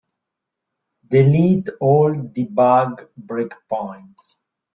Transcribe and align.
Delete 1.09 1.69
all 1.79 2.11
debug 2.13 3.07
breakpoints. 3.23 4.37